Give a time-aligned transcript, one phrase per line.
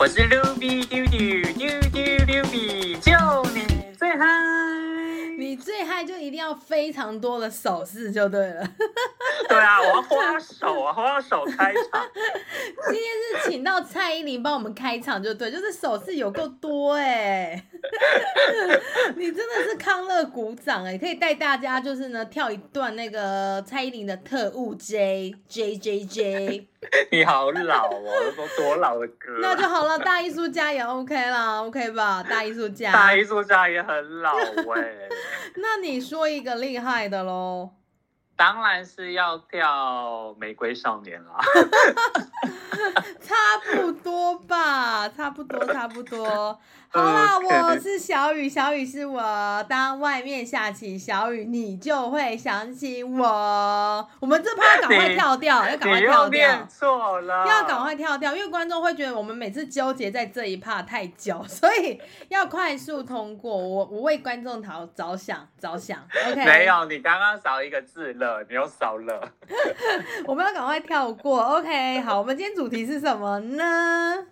[0.00, 3.12] 我是 Ruby 丢丢丢丢 Ruby，就
[3.52, 3.66] 你
[3.98, 4.24] 最嗨。
[5.36, 8.66] 你最嗨就一定要非常多的手势就对了。
[9.46, 12.02] 对啊，我要花手啊，花手开场。
[12.90, 17.62] 今天是请到蔡依林帮我们开场就对，就是手势有够多哎。
[19.16, 26.68] 你真的是康乐鼓掌哎，可以带大家就是呢跳一段那个蔡依林的特务 J J J J。
[27.12, 29.38] 你好老哦，都 多老的歌。
[29.40, 32.22] 那就好了，大艺术家也 OK 啦，OK 吧？
[32.22, 32.92] 大艺术家。
[32.92, 35.08] 大艺术家也很老哎。
[35.56, 37.70] 那你说一个厉害的喽？
[38.36, 41.38] 当然是要跳《玫瑰少年》啦。
[43.20, 43.34] 差
[43.70, 46.58] 不多吧，差不多，差不多。
[46.92, 49.64] 好啦，我是小雨，小雨是我。
[49.68, 54.08] 当外面下起小雨，你就会想起我。
[54.18, 56.66] 我们这趴要赶快跳掉，要赶快跳掉。
[56.68, 63.56] 错了，要赶快跳掉，因为观众会觉得我们每次纠结在这一趴太久，所以要快速通过。
[63.56, 66.04] 我我为观众着着想着想。
[66.28, 69.30] OK，没有，你刚刚少一个字了，你又少了。
[70.26, 71.40] 我们要赶快跳过。
[71.40, 74.26] OK，好，我们今天主题是什么呢？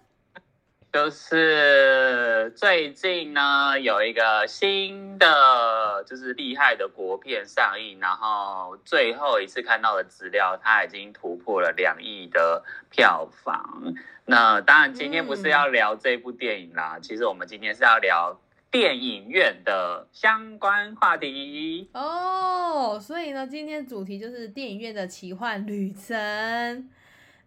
[0.90, 13.94] 就是最近呢，有一个新的就是厉害的国片上映，然后最后一次看到的资料，它已经突破了两亿的票房。
[14.24, 22.98] 那当然，今天不是要聊这部电影啦，其实我们今天是要聊电影院的相关话题哦。
[23.00, 26.88] 所以呢，今天主题就是电影院的奇幻旅程。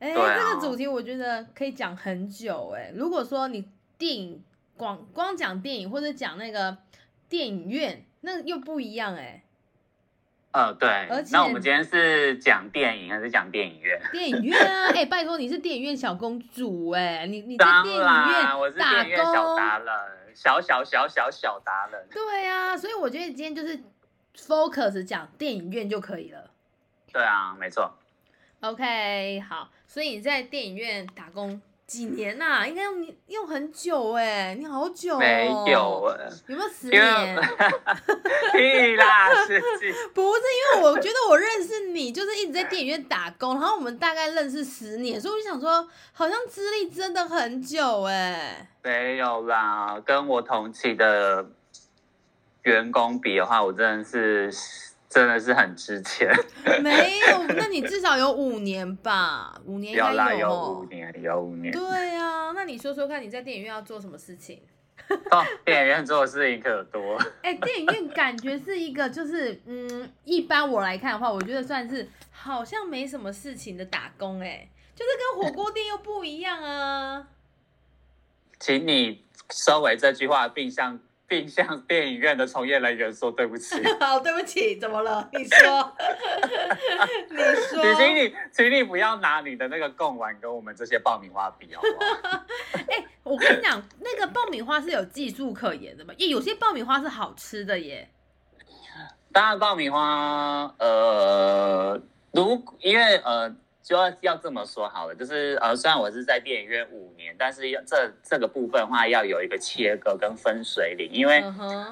[0.02, 2.92] 哎，这个主题我觉得可以讲很久哎。
[2.96, 4.44] 如果说你电影
[4.76, 6.76] 光光讲电影，或者讲那个
[7.30, 9.44] 电影院，那又不一样哎。
[10.54, 10.90] 呃，对。
[11.08, 14.02] 而那我们今天是讲电影还是讲电影院？
[14.12, 14.90] 电影院啊！
[14.98, 19.88] 哎，拜托你是电影院小公主哎，你你在电影院我是电影院小达人，
[20.34, 22.08] 小小小小小达人。
[22.12, 23.80] 对啊，所以我觉得今天就是
[24.36, 26.50] focus 讲电影院就可以了。
[27.14, 28.00] 对啊，没错。
[28.62, 29.70] OK，好。
[29.88, 32.66] 所以你在电影院打工几年呐？
[32.66, 35.20] 应该用用很久哎，你好久哦。
[35.20, 37.36] 没有哎，有没有十年？
[38.54, 39.92] 屁啦，十几。
[40.14, 40.42] 不是，
[40.78, 48.70] 因为我觉得我认识你，就是一直在电影院打工，然后我们大概认识十年，所以我就想说，好像资历真的很久哎。
[48.84, 51.46] 没有啦，跟我同期的
[52.62, 54.91] 员工比的话，我真的是。
[55.12, 56.34] 真的是很值钱，
[56.82, 57.44] 没有？
[57.58, 59.54] 那你至少有五年吧？
[59.66, 61.74] 五年应该有有五年，有五年。
[61.74, 64.62] 对啊，那你说说看，你在电影院要做什么事情？
[65.32, 67.22] 哦，电影院做的事情可多。
[67.42, 77.28] 哎，电影院感觉是一个，就是嗯，一般我来看的话，我觉得算是好像没什么事情的打工，哎，就是跟火锅店又不一样啊。
[78.62, 80.98] 请你收尾这句话，并向。
[81.32, 83.82] 并向电影院的从业人员说对不起。
[84.02, 85.30] 好，对不起，怎么了？
[85.32, 85.96] 你说，
[87.32, 91.88] 你说，请你，请你不要拿你的那个贡丸跟我们这些爆米花比，好不
[92.28, 92.44] 好？
[92.86, 96.14] 哎，我跟你讲，那个爆米花是有技术可言的嘛？
[96.18, 98.10] 耶，有些爆米花是好吃的耶。
[99.32, 102.02] 当然，爆米花，呃，
[102.34, 103.56] 如因为呃。
[103.92, 111.44] 就要要这么说好了，就是呃，虽然我是在电影院五年，但是要这这个部分的话，要有一个切割跟分水岭，因为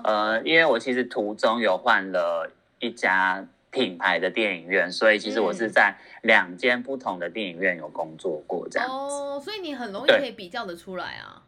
[0.05, 2.49] 呃，因为我其实途中有换了
[2.79, 11.43] 一家品牌的电影院，所以其实我是在两间不同的电影院有工作过，这样哦，所以你很容易可以比较的出来啊。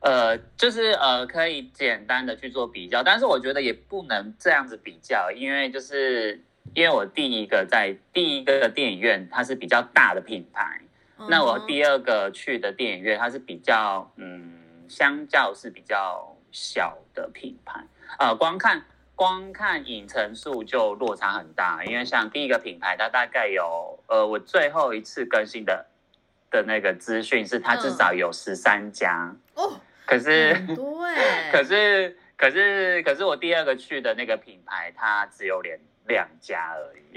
[0.00, 6.44] 呃，就是呃，可以简单的去做比较，但是我觉得也不能这样子比较，因为就是。
[6.72, 10.80] 因为我第一个在第一个电影院，它是比较大的品牌，
[11.28, 14.58] 那我第二个去的电影院，它是比较嗯，
[14.88, 17.84] 相较是比较小的品牌，
[18.18, 25.86] 呃，光看光看影城数就落差很大，因为像第一个品牌，它大概有呃，我最后一次更新的
[26.50, 29.36] 的那个资讯是它至少有十三家。
[29.54, 30.74] 哦，可是对，
[31.52, 35.78] 可是可是可是我第二个去的那个品牌，它只有连。
[36.06, 37.16] 两家而已，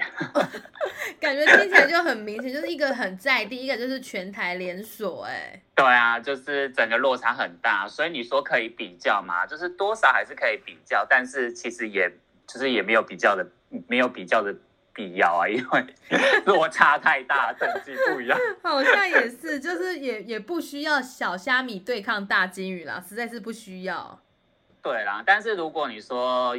[1.19, 12.09] 感觉听起来就很明显，就是一个很在地，一个就是全台连锁，哎，对啊，就是整个落差很大，所以你说可以比较嘛，就是多少还是可以比较，但是其实也
[12.47, 13.45] 就是也没有比较的，
[13.87, 14.55] 没有比较的
[14.93, 15.85] 必要啊， 因为
[16.45, 18.39] 落差太大，等级不一样。
[18.63, 24.21] 好像也是，就是也也不需要小虾米对抗大金鱼啦，实在是不需要。
[24.81, 26.57] 对啦，但是如果你说。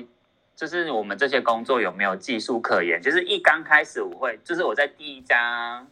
[0.58, 3.00] 就是我们这些工作有没有技术可言？
[3.00, 5.86] 就是一刚开始我会，就是我在第一家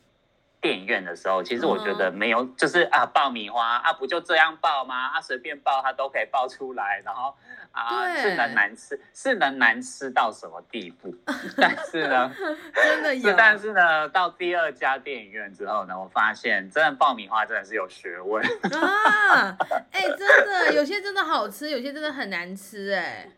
[0.60, 5.10] 电影院的时候，其实我觉得没有，就是啊，爆米花啊，不就这样爆吗？
[5.10, 7.32] 啊，随便爆它都可以爆出来，然后
[7.70, 11.14] 啊，是能难吃，是能难吃到什么地步？
[11.56, 12.34] 但是呢，
[12.74, 18.44] 真的有，但是呢，到第二家电影院之后呢，我发现真的爆米花真的是有学问
[18.82, 19.56] 啊！
[19.92, 23.30] 哎，真的有些真的好吃，有些真的很难吃，哎。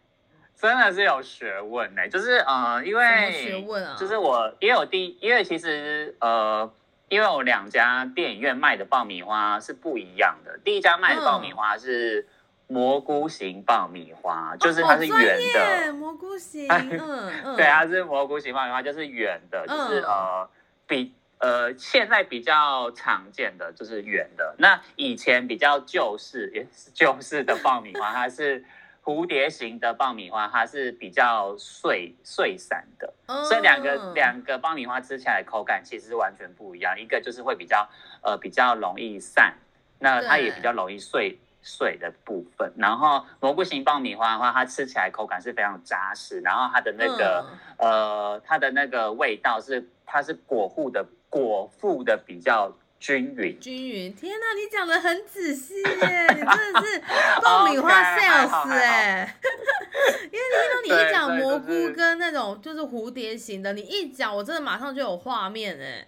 [0.60, 6.68] 真的是有学问呢，就是呃，因为学问啊，就是我因为我第，因为其实呃，
[7.08, 10.58] 因为我两家电影院卖的爆米花是不一样的。
[10.64, 12.26] 第一家卖的爆米花是
[12.66, 20.48] 蘑菇型爆米花，就是它是圆的蘑菇型，嗯嗯，对，它是蘑菇型爆米花，就是圆的，就是呃
[20.88, 28.64] 比呃现在比较常见的就是圆的，那以前比较旧式也是旧式的爆米花，它是。
[29.08, 33.10] 蝴蝶型的爆米花，它是比较碎碎散的，
[33.48, 36.94] 所以两个两个爆米花吃起来口感其实完全不一样。
[37.00, 37.88] 一个就是会比较
[38.22, 39.54] 呃比较容易散，
[39.98, 42.70] 那它也比较容易碎碎的部分。
[42.76, 47.46] 然后蘑菇型爆米花的话，它吃起来口感是非常扎实，然后它的那个
[47.78, 52.76] 呃它的那个味道是它是果腹的果腹的比较。
[53.00, 54.12] 均匀，均匀。
[54.14, 56.26] 天哪，你讲的很仔细耶！
[56.30, 57.02] 你真的是
[57.42, 59.36] 爆米花 sales 哎，
[60.30, 66.04] 因为听到你一讲蘑菇跟那种就是蝴蝶形的，你一讲，我真的马上就有画面哎。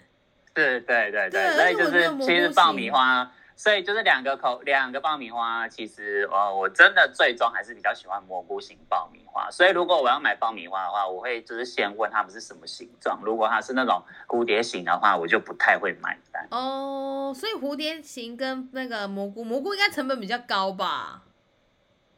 [0.53, 3.31] 对对对对，所以就是其实爆米花。
[3.61, 9.51] 所以就是两个口两个爆米花，其实呃我真的最终还是比较喜欢蘑菇型爆米花。
[9.51, 13.21] 所以如果我要买爆米花的话，我会就是先问他们是什么形状。
[13.23, 16.49] 如果它是那种蝴蝶形的话，我就不太会买单。
[16.51, 21.21] 哦，所以蝴蝶形跟那个蘑菇，蘑菇应该成本比较高吧？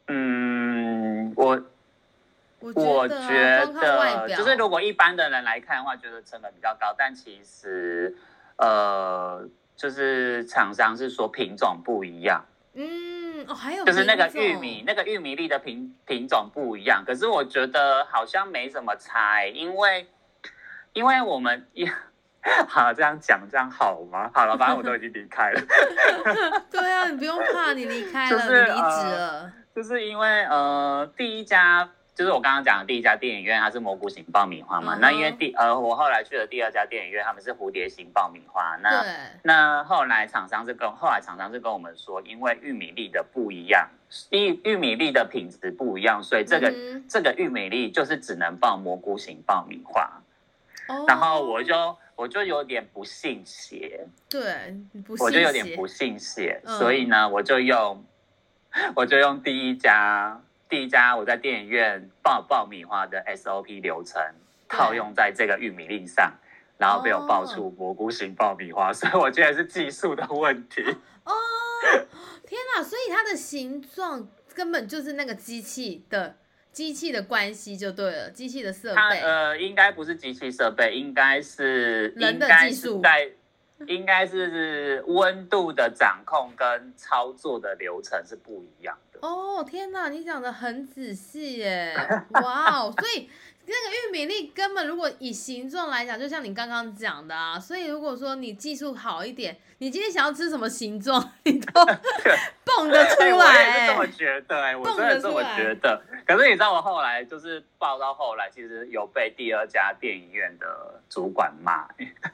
[0.07, 1.61] 嗯，我
[2.61, 8.15] 我觉得就是如果一般的人来看的话，觉得成本比较高，但其实
[8.55, 9.45] 呃。
[9.75, 17.03] 就是厂商是说品种不一样，嗯，哦，还有就是那个玉米，那个玉米粒的品品种不一样。
[17.05, 20.07] 可是我觉得好像没什么差，因为
[20.93, 21.67] 因为我们
[22.67, 24.29] 好这样讲这样好吗？
[24.33, 25.61] 好了，反正我都已经离开了。
[26.69, 29.53] 对啊，你不用怕，你离开了，你离职了。
[29.75, 31.89] 就是因为呃，第一家。
[32.15, 34.95] 就是我刚刚讲的第一家电影院，它是蘑菇型爆米花嘛。
[35.01, 38.77] 那因为第呃，我后来去了第二家电影院，他们是蝴蝶型爆米花。
[38.83, 39.03] 那
[39.41, 43.89] 那后来厂商是跟后来厂商是跟我们说，因为玉米粒的不一样，
[44.29, 46.71] 玉玉米粒的品质不一样，所以这个
[47.09, 50.21] 这个玉米粒就是只能爆蘑菇型爆米花。
[51.07, 54.75] 然后我就我就有点不信邪，对，
[55.17, 58.05] 我就有点不信邪，所以呢，我就用
[58.95, 60.39] 我就用第一家。
[60.73, 64.19] 第一家我在电影院爆爆米花的 SOP 流程
[64.67, 66.33] 套用在这个玉米粒上，
[66.79, 70.81] 然后被我爆出蘑菇型爆米花，所以我觉得是技术的问题。
[71.25, 71.31] 哦，
[72.47, 72.81] 天哪！
[72.81, 76.35] 所以它的形状根本就是那个机器的
[76.71, 79.19] 机器的关系就对了，机器的设备。
[79.19, 83.31] 呃，应该不是机器设备，应该是人的技术在。
[83.87, 89.12] 应该是温度的掌控跟操作的流程是不一样的。
[89.23, 91.95] 哦，天哪，你讲的很仔细耶！
[92.43, 93.29] 哇哦，所以
[93.65, 101.85] 那个玉米粒根本如果以形状来讲，就像你刚刚讲的啊，所以如果说你技术好一点，你今天想要吃什么形状，你都
[102.67, 103.31] 蹦得出来。
[103.31, 106.01] 我也是这么觉得，哎，我真的这么觉得。
[106.27, 111.83] 可是你知道，我后来就是报到后来，其实有被第二家电影院的主管骂。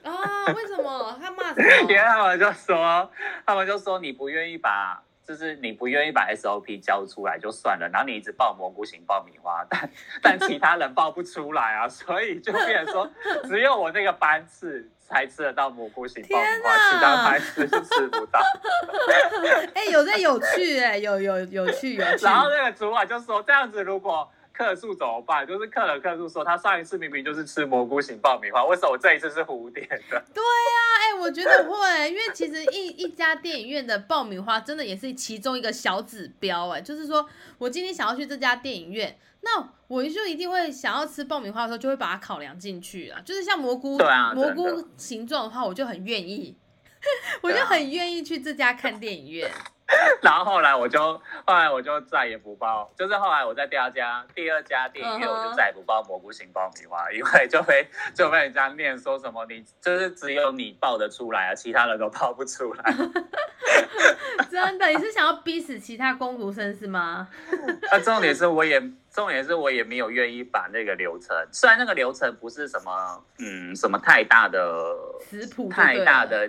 [0.02, 0.46] 啊？
[0.56, 1.16] 为什么？
[1.22, 1.70] 他骂什么？
[1.88, 3.12] 因为他们就说，
[3.46, 5.04] 他们就说你不愿意把。
[5.30, 9.90] 就是你不愿意把 SOP 交出来就算了，然后你一直爆蘑菇型爆米花， 但
[10.24, 13.08] 但其他人爆不出来啊， 所以就变成说
[13.44, 18.40] 只有我那个班次才吃得到蘑菇型爆米花，其他班次就吃不到。
[19.76, 22.26] 哎，有在有趣哎，有有有趣有趣。
[22.26, 24.28] 然后那个主管就说这样子如果。
[24.60, 25.48] 客诉怎么办？
[25.48, 30.22] 就是客人客诉说，他上一次明明就是吃蘑菇型爆米花，为什么这一次是蝴蝶的？
[30.34, 37.26] 对呀，哎，我觉得会，因为其实一一家电影院的爆米花真的也是其中一个小指标，哎，就是说
[37.58, 43.22] 我今天想要去这家电影院，那我就一定会想要吃爆米花的时候，就会把它考量进去啊。
[43.24, 43.98] 就是像蘑菇，
[44.36, 46.58] 蘑菇形状的话，我就很愿意。
[47.42, 49.52] 我就很愿意去这家看电影院。
[50.22, 51.00] 然后后来我就
[51.48, 62.96] 后来我就再也不报，就是后来我在第二家第二家电影院，我就再也不报蘑菇型爆米花，因为就被就被人家念说什么你就是只有你报得出来啊，其他人都报不出来。
[64.52, 67.28] 真的，你是想要逼死其他工读生是吗？
[67.90, 68.80] 啊，重点是我也
[69.12, 74.96] 重点是我也没有愿意把那个流程，虽然那个流程不是什么嗯什么太大的
[75.28, 76.48] 食谱太大的。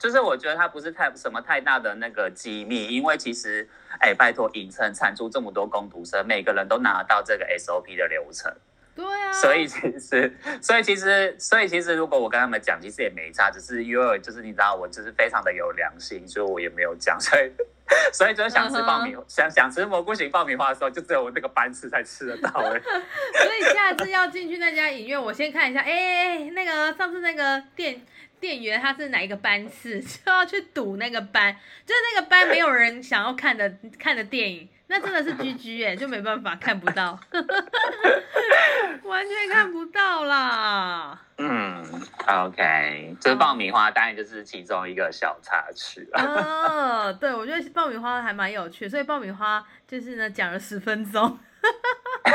[0.00, 3.68] 就是我觉得它不是太什么太大的那个机密，因为其实，
[4.00, 8.50] 哎，拜托，影城产出这么多工读生，每个人都拿到这个 SOP 的流程。
[8.96, 9.30] 对啊。
[9.30, 17.20] 所以其实，所以其实，所以其实，如果我跟他们讲，其实也没差，只是因为就是你知道，我就是非常的有良心，所以我也没有讲。
[17.20, 17.52] 所以，
[18.10, 22.80] 所以就是想吃爆米，想想吃蘑菇型爆米花的时候，就只有我那个班次才吃得到哎。
[23.44, 28.00] 所以下次要进去那家影院，我先看一下，哎，那个上次那个店。
[28.40, 31.54] 店员他是哪一个班次， 就要去赌那个班，
[31.86, 37.18] 就是那个班没有人想要看的看的电影，那真的是 G G 哎，就没办法看不到，
[39.04, 41.20] 完全看不到啦。
[41.36, 41.82] 嗯
[42.26, 47.12] ，OK，这爆米花当然就是其中一个小插曲哦。
[47.20, 51.38] 对，我觉得爆米花还蛮有趣，所以爆米花就是呢讲了十分钟。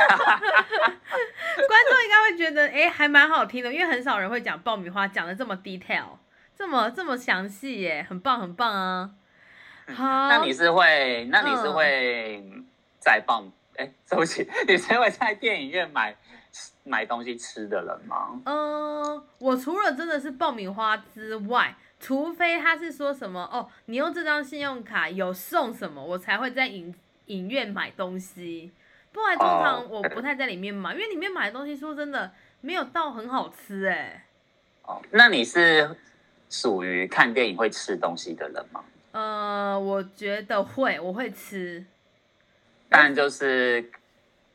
[1.67, 6.17] 观众应该会觉得，哎，还蛮好听的，因为很少人会讲爆米花讲的这么 detail，
[6.55, 9.11] 这么这么详细耶，很棒很棒啊。
[9.87, 12.43] 好，那你是会，那你是会
[12.99, 13.43] 在爆，
[13.75, 16.15] 哎，对不起， 你是会在电影院买
[16.83, 18.41] 买东西吃的人吗？
[18.45, 26.93] 嗯，我除了真的是爆米花之外，除非他是说什么哦，你用这张信用卡有送什么，我才会在影
[27.27, 28.71] 影院买东西。
[29.15, 32.29] 不然通常我不太在里面买，因为里面买的东西说真的
[32.59, 34.25] 没有到很好吃哎。
[34.83, 35.95] 哦，那你是
[36.49, 38.83] 属于看电影会吃东西的人吗？
[39.13, 41.85] 呃，我觉得会，我会吃。
[42.89, 43.89] 但就是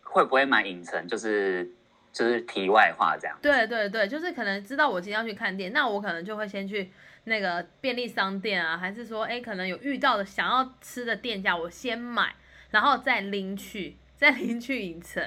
[0.02, 1.08] 会不会买影城？
[1.08, 1.66] 就是
[2.12, 3.34] 就是题外话这样。
[3.40, 6.92] 对对对，就是可能知道我今天要去看店，那我可能就会先去
[7.24, 12.34] 那个便利商店啊，还是说哎，可能有遇到的想要吃的店家，我先买，
[12.70, 13.96] 然后再拎去。
[14.20, 15.24] 再 拎去影城，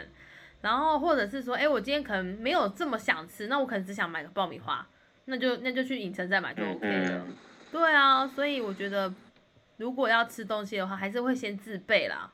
[0.62, 4.88] 然后或者是说，哎，我今天可能没有这么想吃，那我可能只想买个爆米花，
[5.26, 7.26] 那就那就去影城再买就 OK 了。
[7.72, 9.12] 对啊，所以我觉得
[9.78, 12.32] 如果要吃东西的话，还是会先自备啦。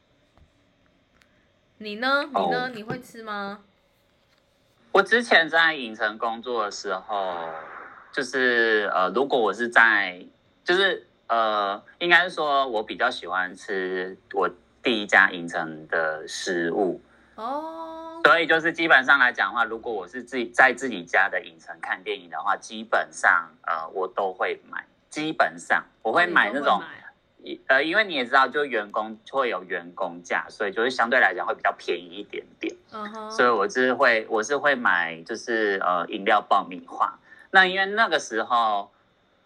[1.78, 2.26] 你呢？
[2.26, 2.70] 你呢？
[2.76, 3.62] 你会吃吗？
[4.92, 7.48] 我之前在影城工作的时候，
[8.12, 10.26] 就是呃，如果我是在，
[10.66, 14.50] 就是呃，应该是说我比较喜欢吃我。
[14.82, 17.02] 第一家影城的食物。
[17.36, 26.82] 哦，所以就是基本上来讲的话，如果我是自己在自己家的影城看电影的话，基本上呃我都会买，基本上我会买那种，
[27.68, 37.18] 呃因为你也知道，就员工会有员工价，所以就是相对来讲会比较便宜一点点，嗯哼，所以我是会我是会买就是呃饮料爆米花，
[37.52, 38.92] 那因为那个时候。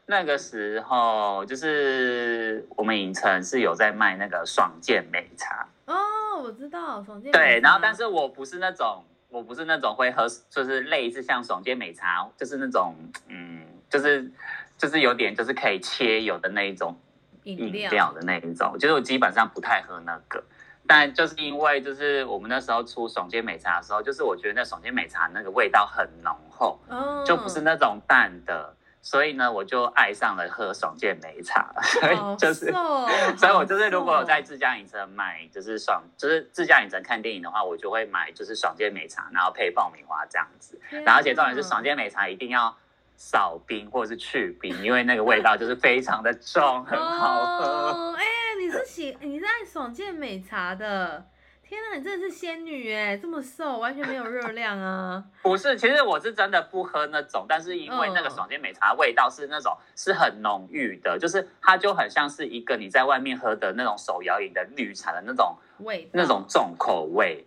[0.06, 5.96] 那个时候就是我们影城是有在卖那个爽健美茶哦，
[6.44, 12.96] 我知道爽健对，然后但是我不是那种我不是那种会喝，就是类似像爽健美茶，就是那种
[13.28, 14.30] 嗯，就是
[14.78, 16.96] 就是有点就是可以切有的那一种
[17.44, 20.44] 饮料的那一种，就是我基本上不太喝那个，
[20.86, 26.78] 但就是因为就是我们那时候出爽健美茶的时候，就是我觉得那爽健美茶那个味道很浓厚，
[27.26, 28.76] 就不是那种淡的。
[29.06, 32.72] 所以呢，我就爱上了喝爽健美茶， 所以就是，
[33.38, 40.80] 所以我就是如果在自家影城买，就是爽，就是自家影城看电影的话，我就会买就是爽健美茶，然后配爆米花这样子。
[40.90, 42.74] 然后而且重点是爽健美茶一定要
[43.18, 48.14] 少冰或者是去冰，因为那个味道就是非常的重，很好喝。
[48.14, 48.24] 哎，
[48.58, 51.26] 你是喜你是爱爽健美茶的。
[51.74, 53.18] 天哪，你真的是仙女哎！
[53.18, 55.24] 这么瘦，完全没有热量啊！
[55.42, 67.44] 不是，其实我是真的不喝那种，但是因为那个爽健美茶味道是那种是很浓郁的，就是它就很像是一个你在外面喝的那种手摇饮的绿茶的那种味，那种重口味，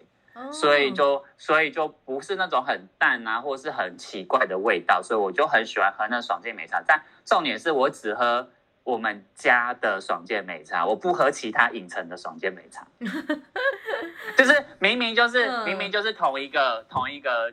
[0.51, 6.83] 所以就所以就不是那种很淡啊，或是很奇怪的味道，所以我就很喜欢喝那爽健美茶。
[6.85, 8.51] 但重点是我只喝。
[8.87, 12.87] 我们家的爽健美茶，我不喝其他影城的爽健美茶，
[14.39, 17.53] 就是明明就是明明就是同一个同一个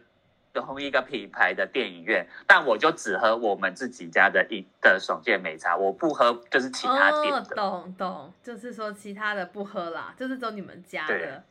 [0.53, 7.55] 同一个品牌的电影院，但我就只喝我们自己家的一的爽健美茶，我不喝就是其他店的。
[7.55, 11.43] 懂懂，就是说其他的不喝啦，就是走你们家的。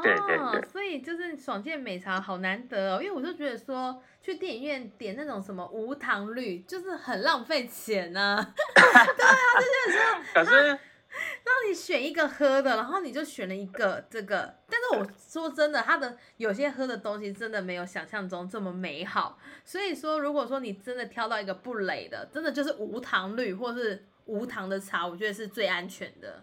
[0.00, 8.36] 对对对，所以就是爽健美茶好难得哦，因为我就觉得说去电影院点那种什么无糖绿，就是很浪费钱呢。
[8.74, 9.98] 对啊，就觉
[10.34, 19.38] 得说，可是让你选一个喝的，然后你就选了一个这个，但是我说真的，它的有些喝的东西真的没有想象中这么美好。
[19.64, 26.42] 所以说，如果说你真的挑到一个不累的，真的就是无糖绿或是无糖的茶，我觉得是最安全的。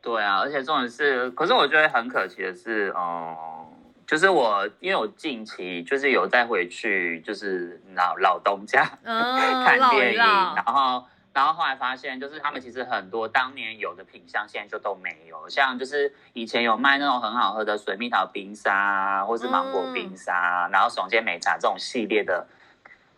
[0.00, 3.66] 对啊，而且重点是，可是我觉得很可惜的是，哦，
[4.06, 22.46] 就是我因为我近期就是有再回去，就是老老东家看电影，然后然后后来发现，就是他们其实很多当年有的品相现在就都没有，像就是以前有卖那种很好喝的水蜜桃冰沙，或是芒果冰沙，然后爽健美茶这种系列的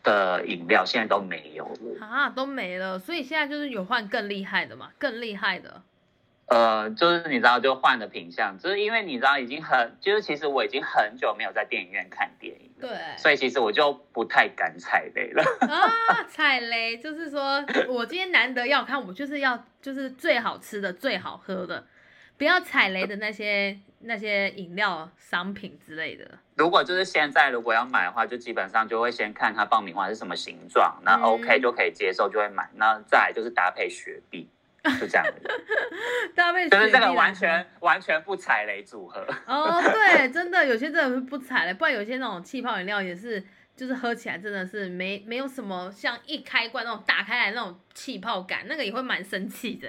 [0.02, 5.82] 的饮料，现在都没有了啊，都没了，所以现在就是有换更厉害的嘛，更厉害的。
[6.50, 21.86] 呃，就是你知道，就换的品相，就是因为你知道，已经很，就是其实我已经很久没有在电影院看电影了，对，所以其实我就不太敢踩雷了 啊，踩雷就是说我今天难得要看，我就是要就是最好吃的、最好喝的，
[22.36, 26.28] 不要踩雷的那些那些饮料商品之类的。
[26.56, 32.68] 如果就是现在如果要买的话，就基本上就会先看它爆米花是什么形状，那 OK 就可以接受，就会买。
[32.74, 34.48] 那再就是搭配雪碧。
[34.98, 35.26] 就这样，
[36.34, 43.42] 搭配就是这个完全完全不踩雷组合哦，对，真的有些真的是不踩雷，不然有些那种气泡饮料也是，
[43.76, 49.88] 就是喝起来真的是没没有什么像一开罐那种打开来那种气泡感，那个也会蛮生气的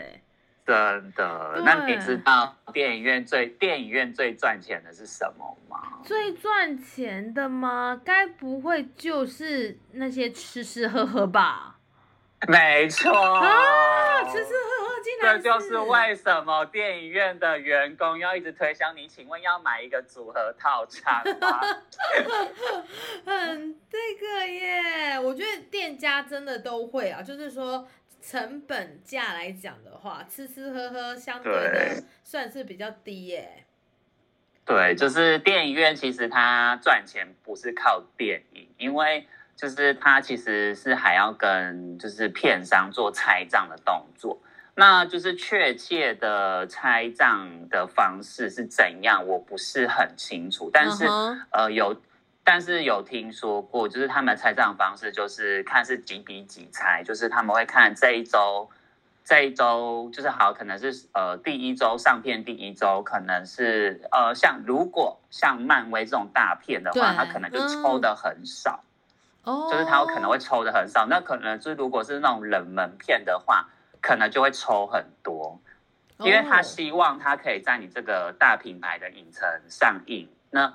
[0.63, 0.75] 真
[1.15, 5.99] 的，那你知道电影院最电影院最赚钱的是什么吗？
[6.03, 7.99] 最赚钱的吗？
[8.05, 11.77] 该不会就是那些吃吃喝喝吧？
[12.49, 19.07] 没错啊，吃吃喝喝竟然这就是为什么电影院的员工要一直推销你。
[19.07, 21.61] 请问要买一个组合套餐吗？
[23.25, 27.87] 很这个耶，我觉得店家真的都会啊，就是说
[28.21, 33.65] 成本价来讲的话，吃吃喝喝相对的算是比较低耶。
[34.65, 39.27] 对，就是电影院其实它赚钱不是靠电影，因为。
[39.55, 44.41] 就是他其实是还要跟就是片商做拆账的动作，
[44.75, 50.69] 那就是确切的拆账的方式是怎样，我不是很清楚。
[50.73, 51.05] 但是
[51.51, 51.95] 呃有，
[52.43, 58.67] 但是有听说过，就是他们拆账方式就是看是几比几拆，就是他们会看这一周，
[59.23, 68.83] 这一周就是好，可能是呃第一周上片第一周可能是呃像如果像漫威这种大片的话，他可能就抽的很少。
[69.43, 73.67] 就是他有可能会抽的很少，那可能就是如果是那种冷门片的话，
[73.99, 75.59] 可能就会抽很多，
[76.19, 80.29] 因为他希望他可以在你这个大品牌的影城上映。
[80.51, 80.73] 那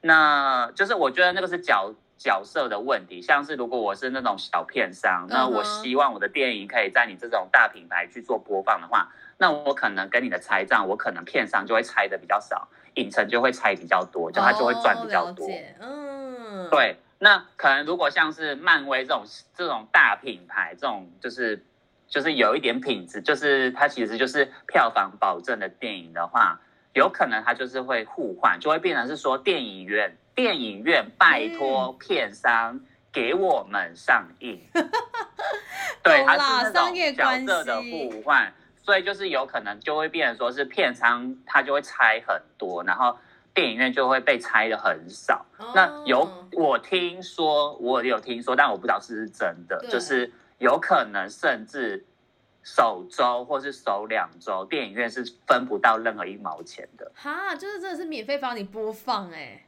[0.00, 15.46] 那就是我觉得那个是角角色的问题，像是如果我是那种小片商，那我希望我的电影可以在你这种大品牌去做播放的话，那我可能跟你的拆账，我可能片商就会拆的比较少，影城就会拆比较多，就他就会赚比较多。
[15.78, 16.96] 嗯，对。
[17.20, 19.24] 那可能如果像是漫威这种
[19.56, 21.64] 这种大品牌，这种就是
[22.06, 26.60] 就是有一点品质，就是它其实就是票房保证的电影的话，
[26.92, 32.78] 有可能它就是会互换，就会变成是说电影院电影院拜托片商
[33.12, 34.60] 给我们上映，
[36.04, 43.18] 对，它是那种角色的互换，所以就是有可能就会变成说是片商他就会拆很多，然后。
[43.58, 45.44] 电影院就会被拆的很少，
[45.74, 52.06] 那有我听说，我有听说，但我不知道是不是真的，就是有可能甚至
[52.62, 57.10] 首周或是首两周，电影院是分不到任何一毛钱的。
[57.16, 59.66] 哈，就是真的是免费帮你播放哎，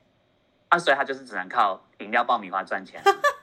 [0.68, 3.02] 啊，所以他就是只能靠饮料爆米花赚钱。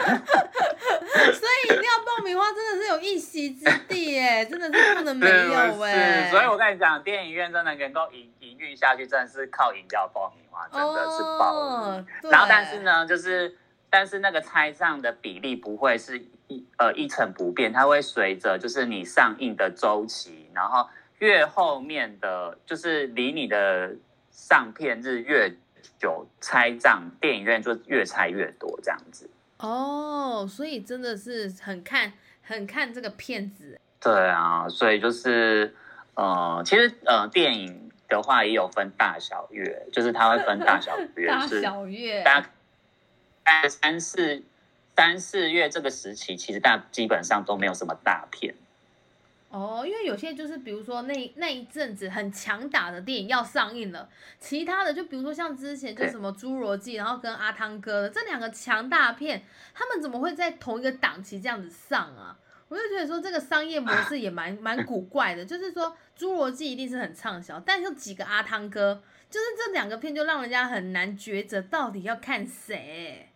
[1.32, 6.30] 所以饮料爆米花真的是有一席之地哎， 真的是不能没有哎。
[6.30, 12.02] 所以我跟你讲，电影院真的能够营营运下去，真的是靠饮料爆米花，真的是爆。
[12.30, 13.56] 然后但是呢，就是
[13.90, 23.94] 但是那个拆账的比例不会是一呃一成不变，它会随着就是你上映的周期，然后越后面的就是离你的
[24.30, 25.52] 上片日越
[25.98, 29.28] 久，拆账电影院就越拆越多这样子。
[29.60, 33.78] 哦，所以真的是很看很看这个片子。
[34.00, 35.74] 对啊，所以就是
[36.14, 42.44] 呃，其实呃，电影的话也有分大小月，就是它会分大小 月，大小月，大
[43.44, 44.42] 概三四
[44.96, 48.54] 三四月这个时期，其实大基本上都没有什么大片。
[49.50, 54.08] 哦，因为有些就是比如说那那一阵子很强打的电影要上映了，
[54.38, 59.42] 其他的就比如说像之前就什么《侏罗纪》，然后跟阿汤哥的这两个强大片，
[59.74, 62.38] 他们怎么会在同一个档期这样子上啊？
[62.68, 73.26] 我就觉得说这个商业模式也蛮蛮古怪的，就是说《侏罗纪》一定是很畅销，但是几个阿汤哥，就是这两个片就让人家很难抉择到底要看谁。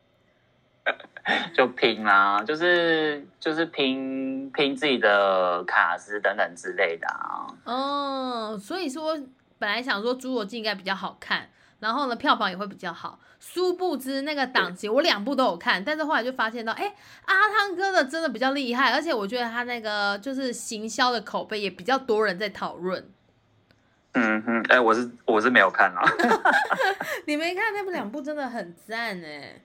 [1.55, 7.47] 就拼啦，就是就是拼拼自己的卡司等等之类的啊。
[7.64, 9.18] 哦，所以说
[9.59, 11.49] 本来想说《侏罗纪》应该比较好看，
[11.81, 13.18] 然后呢票房也会比较好。
[13.40, 16.94] 殊不知那个档期我两部都有看，但是后来就发现到，哎，
[17.27, 23.07] 阿汤哥的真的比较厉害，而且我觉得他那个就是行销的口碑也比较多人在讨论。
[24.12, 26.03] 嗯哼，哎、我是我是没有看啊。
[27.27, 29.61] 你没看那部两部真的很赞哎。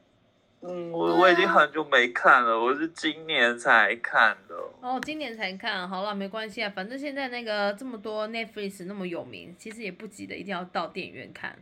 [0.62, 4.56] 嗯，我我已经很久没看了，我是今年才看的。
[4.82, 11.56] 哦，今年才看，好了，没关系啊，反正现在那个这么多 Netflix 那么有名，其实也不急的一定要到电影院看。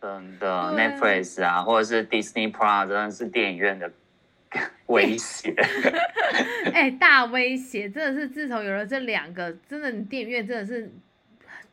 [0.00, 3.90] 真的啊，Netflix 啊，或者是 Disney Plus，真的是电影院的
[4.86, 5.54] 威胁。
[6.72, 10.90] 哎、大威胁真的是自从有了这两个，真的你电影院真的是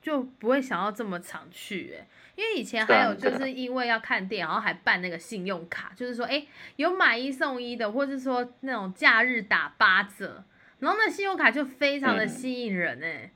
[0.02, 6.46] 就不会想要这么常去哎、因为以前还有就是因为要看店，然后还办那个信用卡，就是说哎、
[6.78, 10.44] 有买一送一的，或是说那种假日打八折，
[10.80, 12.28] 然后那信用卡就非常的嗯。
[12.28, 13.30] 吸引人哎、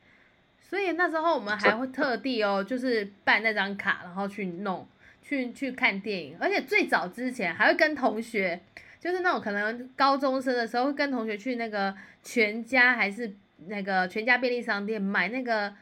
[0.59, 4.87] 所以那时候我们还会特地哦，就是办那张卡，然后去弄，
[5.21, 8.59] 去去看电影，而且最早之前还会跟同学，
[8.99, 13.35] 就是那种可能高中生的时候会跟同学去那个全家还是
[13.67, 15.73] 那个全家便利商店买那个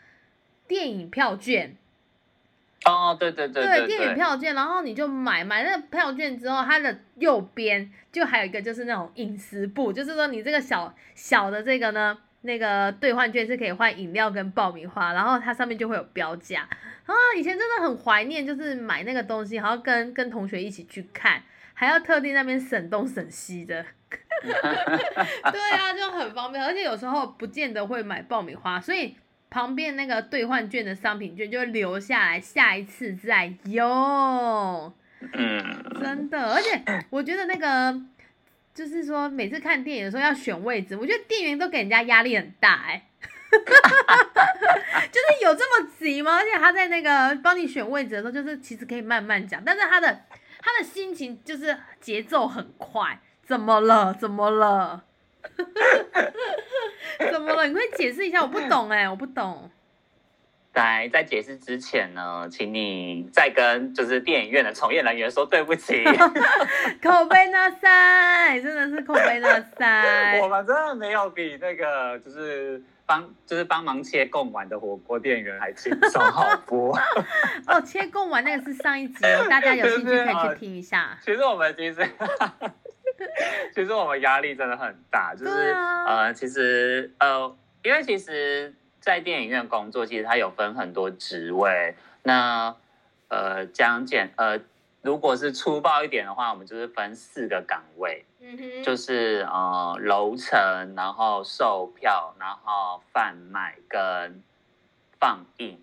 [0.68, 1.76] 电影票券，
[2.84, 16.68] 哦，对对对对电影票券，然后你就买买那个票券之后，它的右边就还有一个就是那种饮食部，就是说你这个小小的这个呢，那个兑换券是可以换饮料跟爆米花，然后它上面就会有标价。
[17.06, 21.42] 啊，以前真的很怀念，就是买那个东西，然后跟跟同学一起去看，
[21.74, 23.84] 还要特地那边省东省西的。
[24.42, 29.16] 对啊，就很方便，而且有时候不见得会买爆米花，所以
[29.56, 34.94] 旁边那个兑换券的商品券就会留下来，下一次再用。
[35.32, 35.64] 嗯，
[36.04, 37.98] 真的，而且我觉得那个
[38.74, 43.08] 就是说，每次看电影的时候要选位置，我觉得店员都给人家压力很大哎、
[43.50, 46.36] 就是有这么急吗？
[46.36, 50.24] 而且他在那个帮你选位置的时候，就是其实可以慢慢讲，但是他的
[50.60, 53.22] 他的心情就是节奏很快。
[53.42, 54.14] 怎么了？
[54.14, 55.06] 怎么了？
[57.32, 57.68] 怎么了？
[57.68, 58.42] 你快解释一下？
[58.42, 59.70] 我不懂哎、我不懂。
[60.76, 66.04] 在在解释之前呢，请你再跟就是电影院的从业人员说对不起，
[67.02, 70.50] 口碑那塞，真的是口碑那塞我。
[70.50, 76.94] 们真的没有比那个就是帮就是帮忙切贡丸的火锅店员还轻松好多。
[77.68, 81.18] 哦，切贡丸那个是上一集哦，大家有兴趣可以去听一下。
[81.24, 82.06] 其实我们其实，
[83.74, 91.96] 其实我们压力真的很大，就是、啊呃，其实呃，因为其实，在电影院工作，其实它有分很多职位。
[92.24, 92.76] 那
[93.30, 94.60] 呃，讲简呃，
[95.02, 104.42] 如果是粗暴一点的话，我们就是分四个岗位，嗯哼，就是呃楼层，然后售票，然后贩卖跟
[105.20, 105.80] 放映。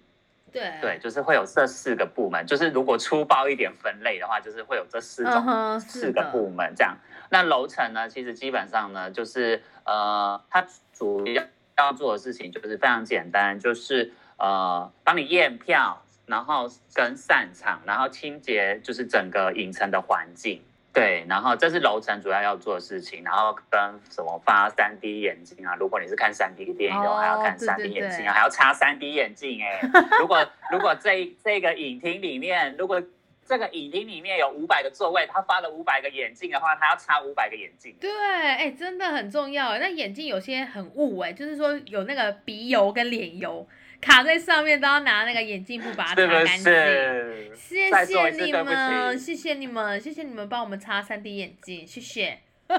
[0.53, 2.47] 对对，，就是会有这四个部门。
[2.47, 6.97] 就是如果粗暴一点分类的话，就是会有这四种、四个，部门这样。
[7.31, 11.43] 那楼层呢，其实基本上呢，就是呃，它主要
[11.79, 20.63] 要做的事情就是非常简单，就是呃，帮你验票，然后跟散场，然后清洁就是整个影城的环境。
[20.93, 29.81] 对，然后这是楼层主要要做的事情，然后跟什么发三 D 眼镜啊，如果你是看三 D 电影的话，哦还要看三 D 眼镜对啊，还要插三 D 眼镜哎、
[30.21, 33.03] 如果 如果这这个影厅里面，如果
[33.45, 37.95] 这个影厅里面有五百个座位，他发了五百个眼镜的话，他要插五百个眼镜。
[37.99, 39.79] 对，哎，真的很重要哎。
[39.79, 43.67] 那眼镜有些很雾哎，就是说有那个鼻油跟脸油
[44.03, 46.65] 卡在上面，都要拿那个眼镜布把它擦干净。
[46.65, 47.55] 是？
[47.55, 52.41] 谢谢你们，谢谢你们，谢谢你们帮我们擦三 D 眼镜，谢谢。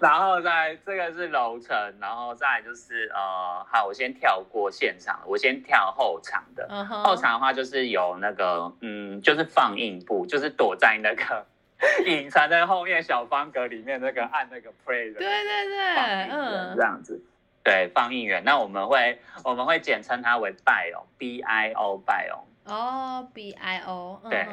[0.00, 6.66] 然后再这个是楼层，然后再就是呃，好，我先跳过现场，我先跳后场的。
[7.04, 11.46] 后场的话就是有那个嗯，就是放映部，就是躲在那个
[12.06, 15.76] 隐藏在后面小方格里面那个按那个 play 的对对对，
[16.30, 17.20] 嗯这，样子。
[17.66, 22.44] 对，放映员，那我们会我们会简称它为 bio，b i o bio。
[22.64, 24.46] 哦，B I O，嗯对，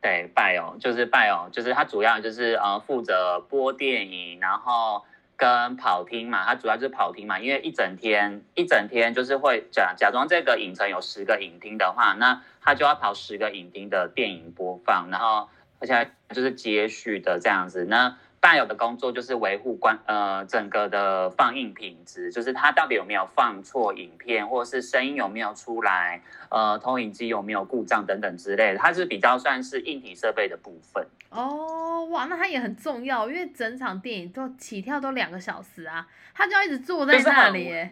[0.00, 5.04] 对，bio 就是 bio，就是它主要就是呃负责播电影，然后
[5.36, 17.84] 跟跑厅嘛，它主要就是跑厅嘛，因为一整天一整天就是会假假装这个影城有十个影厅的话，那他就要跑十个影厅的电影播放，然后而且就是接续的这样子。
[17.84, 31.04] 那大有的工作就是维护观呃整个的放映品质，就是它到底有没有放错影片，或者是声音有没有出来，呃投影机有没有故障等等之类的，它是比较算是硬体设备的部分。
[31.30, 37.88] 哦，哇，那它也很重要，因为整场电影都起跳都两个小时啊，他就要一直坐在那里。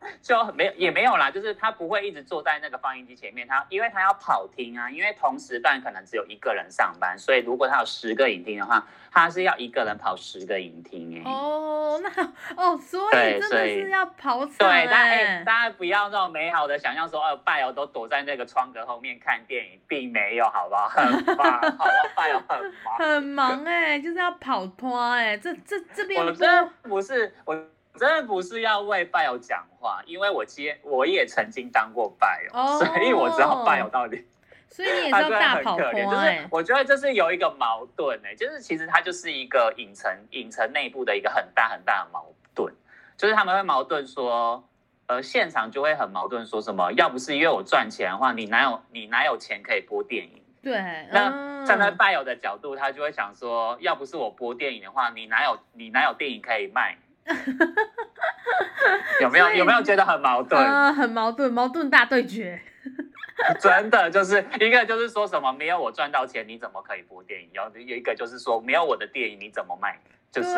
[0.22, 11.30] 就没有也没有啦，就是他不会一直坐在那个放映机前面，他因为他要跑厅啊，因为同时段可能只有一个人上班，所以如果他有十个影厅的话，他是要一个人跑十个影厅哎。
[11.30, 12.24] 哦，那
[12.56, 20.88] 哦，所以真的是要跑场对，大家哎哎，大家不要那种美好的想象说，哦，拜友都躲在那个窗格后面看电影，并没有，好不好？
[20.88, 21.04] 很
[21.36, 22.96] 忙，好吧，拜友很忙。
[22.98, 27.54] 很忙哎、就是要跑拖哎、这这这边播我真的不是，我
[28.00, 34.26] 真的不是要为拜友讲话，因为我接我也曾经当过拜友，哦所以我知道拜友到底。
[34.70, 42.72] 所以你也是他真的要大跑很可怜，就是我觉得这是有一个矛盾哎、就是其实它就是一个影城影城内部的一个很大很大的矛盾，
[43.18, 44.64] 就是他们会矛盾说，
[45.08, 50.42] 呃，现场就会很矛盾说什么，要不是因为我赚钱的话，你哪有你哪有钱可以播电影？
[50.62, 50.72] 对，
[51.12, 56.96] 那嗯站在拜友的角度，他就会想说，要不是我播电影的话，你哪有你哪有电影可以卖？
[59.20, 60.60] 有没有有没有觉得很矛盾？
[60.60, 62.60] 呃很矛盾，矛盾大对决。
[63.60, 67.48] 真的就是一个就是说什么没有我赚到钱，你怎么可以播电影？
[67.54, 69.98] 然后有一个就是说没有我的电影你怎么卖？
[70.32, 70.50] 就是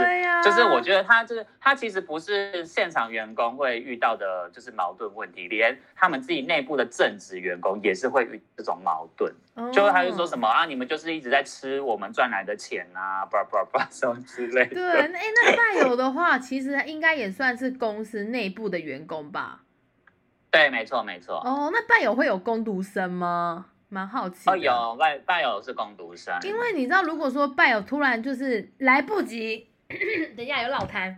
[0.45, 9.33] 就是我觉得他就是他其实不是现场员工会遇到的，就是矛盾问题，连他们自己内部的正职员工也是会遇这种矛盾。
[9.55, 14.75] 哦就他就说什么啊，你们就是一直在吃我们赚来的钱啊，叭叭叭什么之类的。
[14.75, 19.61] 对，那哎，那拜友的话，其实应该也算是公司内部的员工吧？
[20.51, 21.37] 对，没错没错。
[21.37, 23.67] 哦，那拜友会有攻读生吗？
[23.93, 24.53] 蛮好奇的。
[24.53, 29.69] 哦，有拜拜友是工读生，因为你知道，如果说拜友突然就是来不及，
[30.35, 31.15] 等一下有老痰，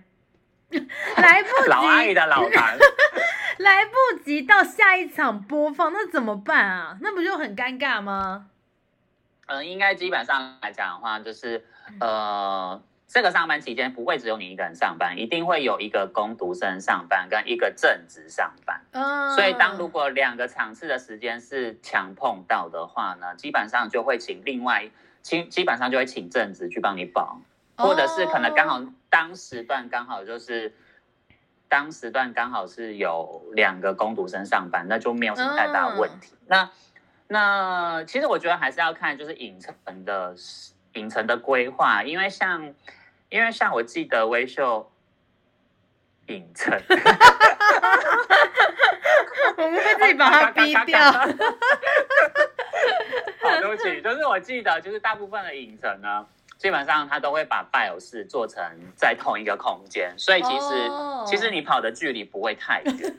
[1.17, 2.77] 来不及，老阿姨的老谭。
[3.59, 6.99] 来不及到下一场播放，那怎么办啊？
[7.01, 8.47] 那不就很尴尬吗？
[9.47, 11.65] 嗯，应该基本上来讲的话，就是
[12.01, 18.81] 呃，这个上班期间不会只有你一个人上班，一定会有一个工读生上班跟一个正职上班。
[18.93, 24.91] 嗯，所以当如果两个场次的时间是强碰到的话呢，基本上就会请另外
[25.23, 27.41] 基基本上就会请正职去帮你保，
[27.77, 30.75] 或者是可能刚好当时段刚好就是。
[31.67, 36.33] 当时段刚好是有两个工读生上班，那就没有什么太大的问题。
[36.47, 36.71] 那
[37.27, 40.37] 那其实我觉得还是要看就是影城的
[40.95, 42.75] 影城的规划，因为像
[43.29, 44.91] 因为像我记得微秀
[46.27, 46.81] 影城，
[49.57, 50.99] 我们会自己把它逼掉。
[53.43, 56.27] 好，对不起，就是我记得就是大部分的影城呢。
[56.57, 58.65] 基本上他都会把拜友室做成
[58.97, 63.17] 在同一个空间，所以其实、哦其实你跑的距离不会太远。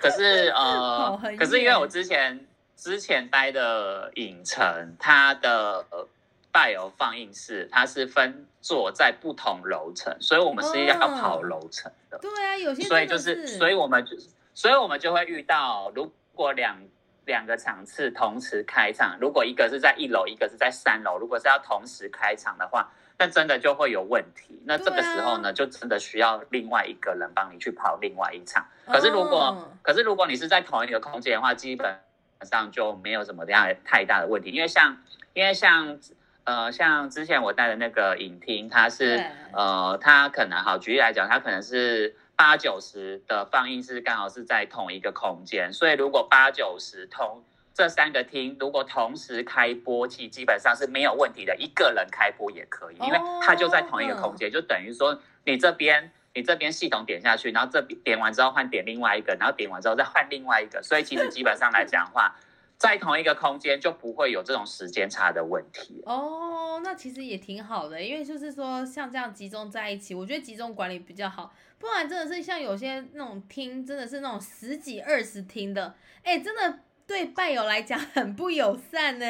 [0.00, 2.44] 可是呃，可是因为我之前
[2.76, 6.08] 之前待的影城，它的呃
[6.52, 12.18] 拜友放映室它是分坐在不同楼层，所以我们是要跑楼层的。
[12.18, 14.16] 对啊，有些所以就是，所以我们就，
[14.54, 16.76] 所以我们就会遇到，如果两
[17.24, 24.60] 两个场次同时开场，如果一个是在一楼，一个是在三楼，如果是要同时开场的话，那真的就会有问题。
[24.64, 28.66] 那这个时候呢，就真的需要另外一个人帮你去跑另外一场。
[28.86, 31.96] 可是如果，哦可是如果你是在同一个空间的话，基本
[32.42, 34.96] 上就没有什么样太大的问题，因为像，
[35.32, 35.98] 因为像。
[36.44, 62.34] 呃，像之前我带的那个影厅，它是呃，它可能好举例来讲，它可能是八九十的放映是刚好是在同一个空间，所以如果八九十同这三个厅如果同时开播，其实基本上是没有问题的，一个人开播也可以，因为它就在同一个空间，就等于说你这边你这边系统点下去，然后这边点完之后换点另外一个，然后点完之后再换另外一个，所以其实基本上来讲的话。
[62.80, 66.02] 在同一个空间就不会有这种时间差的问题。
[66.06, 79.26] 哦，那其实也挺好的，因为就是说像这样集中在一起，我觉得集中管理比较好，不然真的是像有些那种厅，真的是那种十几二十厅的，哎，真的对拜友来讲很不友善呢。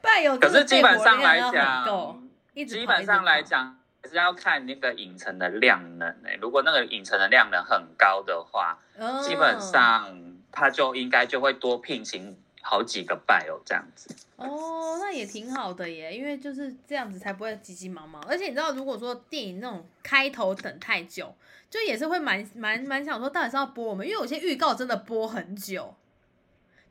[0.00, 2.22] 拜友可是基本上来讲，
[2.54, 14.16] 一直基本上来讲还是要看那个影城的量能诶、如果那个影城的量能很高的话，嗯基本上他就应该就会多聘请好几个拜哦，这样子。
[14.36, 18.20] 哦，那也挺好的耶，因为就是这样子才不会急急忙忙。
[18.24, 21.32] 而且你知道，如果说电影那种开头等太久，
[21.68, 25.94] 就也是会蛮蛮蛮想说，到底是要播我们，因为有些预告真的播很久。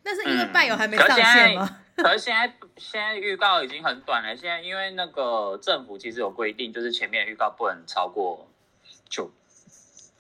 [0.03, 1.79] 但是因为拜友还没上线吗？
[1.97, 4.35] 可是现在现在预告已经很短了。
[4.35, 8.47] 现在因为那个政府其实有规定，就是前面预告不能超过
[9.09, 9.31] 九。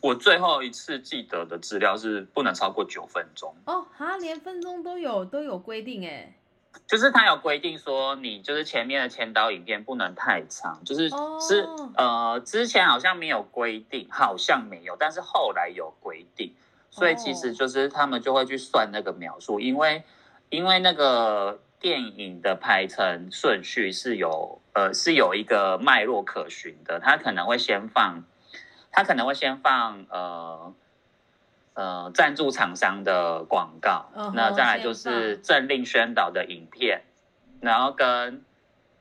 [0.03, 3.55] 我最后一次记得的资料是不能超过九分钟。
[3.63, 6.35] 哦，哈，连分钟都有都有规定哎。
[6.85, 16.53] 就是他有规定说，你就是前面的前导影片不能太长，就是是呃之前好像没有规定，好像没有，但是后来有规定。
[16.91, 20.03] 所以其实就是他们就会去算那个描述，因为
[20.49, 28.23] 因为那个电影的排程顺序是有呃是有一个脉络可循的，他可能会先放，
[28.93, 30.73] 他可能会先放呃
[31.73, 37.01] 呃赞助厂商的广告，那再来就是政令宣导的影片，
[37.59, 38.45] 然后跟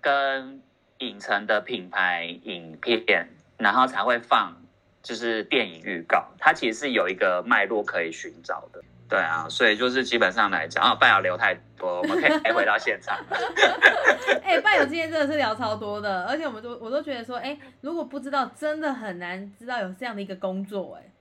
[0.01, 0.61] 跟
[0.99, 3.29] 影城的品牌影片，
[3.59, 4.57] 然后才会放。
[5.05, 8.81] 就是电影预告，它其实是有一个脉络可以寻找的，
[9.13, 13.19] 对啊，所以就是基本上来讲，啊，伴友留太多，我们可以回到现场。
[14.43, 21.13] 哎，伴友今天真的是聊超多的，而且我们都我都觉得说，哎，如果不知道，真的很难知道有这样的一个工作，哎。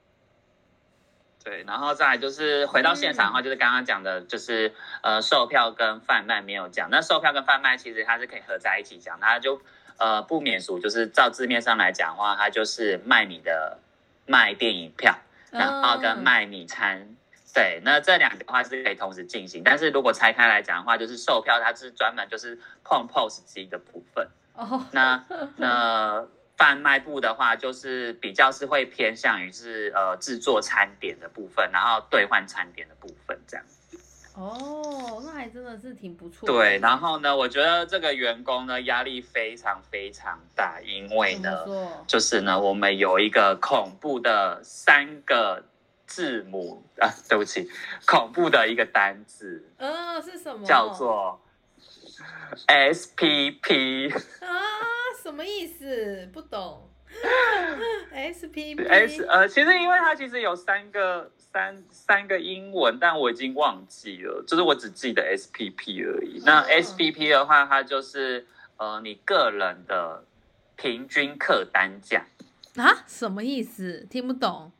[1.44, 9.62] 对，然后再来就是回到现场的话，就是刚刚讲的，就是呃，售票跟贩卖没有讲，那售票跟贩卖其实它是可以合在一起讲，它就。
[9.98, 13.78] 呃，不免俗，就是照字面上来讲的话，它就是卖你的
[14.26, 15.16] 卖电影票，
[15.52, 17.16] 然后跟卖你餐，
[17.54, 19.62] 对，那这两个话是可以同时进行。
[19.64, 25.26] 但是如果拆开来讲的话，就是售票它是专门就是碰 POS 机的部分， 哦，那
[25.58, 26.26] 那
[26.58, 33.66] 贩卖部的话，就是比较是会偏向于是呃制作餐点的部分，然后兑换餐点的部分这样。
[34.34, 36.48] 哦，那还真的是挺不错。
[36.48, 41.66] 对，然后呢，我觉得这个员工呢压力非常非常大，因为呢，
[42.08, 45.66] 就是呢，我们有一个恐怖的三个
[46.12, 47.70] 字母啊，对不起，
[48.06, 50.66] 恐怖的一个单字，嗯，是什么？
[50.66, 51.40] 叫做
[52.68, 54.50] S P P 啊，
[55.24, 56.30] 什么意思？
[56.34, 56.90] 不懂。
[58.12, 61.32] S P P S 呃，其实因为它其实有三个。
[61.54, 66.42] 三三个英文，但我已经忘记了，就是我只记得 S P P 而已。
[66.46, 68.48] 那 S P P 的话，它就是
[68.78, 70.24] 呃你个人的
[70.78, 72.26] 平均客单价
[72.78, 73.04] 啊？
[73.06, 74.08] 什么意思？
[74.10, 74.72] 听不懂。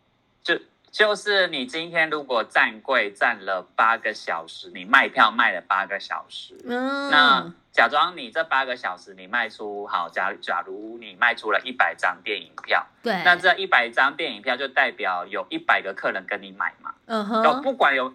[0.42, 0.58] 就
[0.92, 7.54] 就是你今天如果站柜站了八个小时，你卖票卖了八个小时，嗯，那。
[7.72, 18.14] 假装你这八个小时你卖出好，假假如你卖出了一百张电影票，对，那这一百张电影票就代表有一百个客人跟你买嘛，嗯哼，不管有，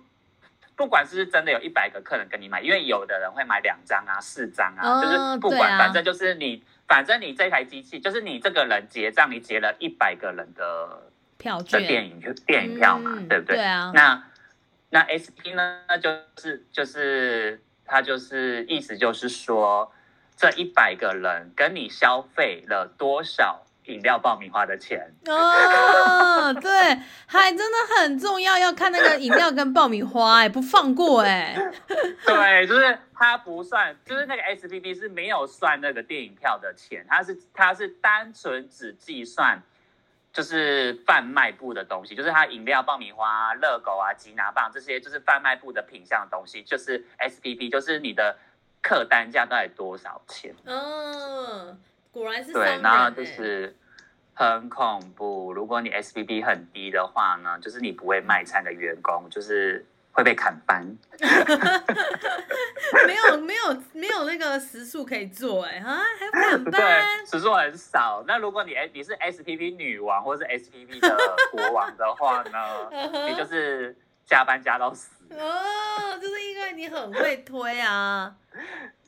[0.76, 13.56] 不管是真的有一百个客人跟你买，因为有的人会买两张啊、四张啊，就是不管，反正就是你，反正你这台机器就是你这个人结账，你结了一百个人的票券的电影就电影票嘛，对不对？
[13.56, 14.24] 对啊，那
[14.90, 17.60] 那 SP 呢，那就是就是。
[17.88, 19.92] 它就是意思就是说，
[20.36, 25.14] 这一百个人跟你消费了多少饮料爆米花的钱？
[25.26, 31.56] 哦，对，还真的很重要，要看那个饮料跟爆米花，哎，不放过，哎。
[32.26, 39.62] 对，就是他不算，就是那个 S P P 是没有算那个电影票的钱，它是它是单纯只计算。
[40.36, 48.36] 就是贩卖部的东西，就是它饮料、爆米花、热狗啊、吉拿棒这些，就是贩卖部的品相的东西，就是 S P P，就是你的
[48.82, 50.54] 客单价到底多少钱？
[50.66, 51.80] 嗯，
[52.12, 53.74] 果然是对，然后就是
[54.34, 55.54] 很恐怖。
[55.54, 59.86] 如果你 S P P 很低的话呢，就是你不会卖餐的员工，就是。
[60.16, 60.82] 会被砍班，
[63.06, 66.72] 没有没有没有那个时数可以做哎啊，还要砍 班？
[66.72, 68.24] 对，时数很少。
[68.26, 72.90] 那如果你哎你是 SPP 女王或者是 SPP 的国王的话呢，
[73.28, 75.10] 你就是加班加到死。
[75.30, 78.34] 哦，就是因为你很会推啊。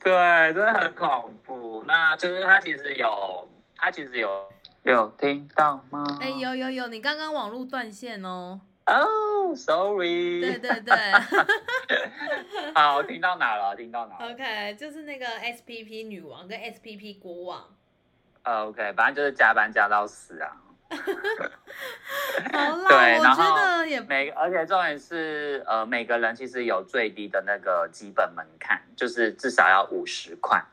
[0.03, 0.11] 对，
[0.53, 1.83] 真的很恐怖。
[1.87, 4.47] 那就是他其实有，他其实有
[4.83, 6.05] 有听到吗？
[6.21, 8.61] 哎，有有有，你刚刚网络断线哦。
[8.89, 10.41] 哦，sorry。
[10.41, 10.95] 对对对。
[12.73, 13.75] 好，听到哪了？
[13.75, 17.65] 听到哪？OK，就是那个 SPP 女王跟 SPP 国王。
[18.43, 20.57] OK，反正就是加班加到死啊。
[22.51, 30.63] 好啦，对，然后也每而且重点是，呃，每个人其实有最低的那个基本门槛，就是至少要五十块。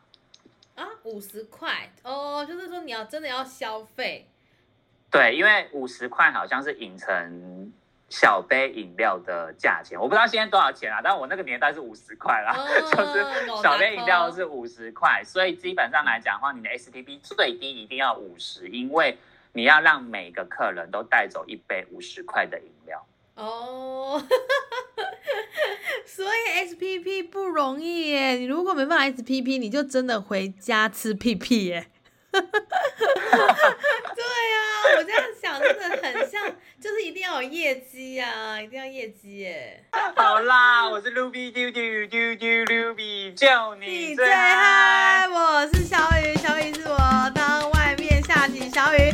[0.74, 4.26] 啊，五十块哦，就是说你要真的要消费。
[5.10, 7.72] 对，因为五十块好像是影城
[8.08, 19.18] 小杯饮料的价钱，我不知道现在多少钱啊，但我那个年代是五十块啦，哦 就是小杯饮料是五十块，所以基本上来讲的话，你的 STP 最低一定要五十，因为
[19.52, 23.04] 你要让每个客人都带走一杯五十块的饮料。
[23.34, 24.22] 哦，
[26.06, 28.30] 所以 SPP 不容易耶。
[28.36, 31.88] 你如果没办法 SPP，你就真的回家吃屁屁耶。
[34.16, 36.42] 对呀、啊，我这样想真的很像，
[36.80, 39.84] 就是一定要有业绩呀、啊，一定要业绩耶。
[40.14, 45.28] 好啦，我是 Ruby 丢丢丢丢 Ruby，叫你最嗨。
[45.28, 49.12] 我是小雨，小雨是我当外面下起小雨。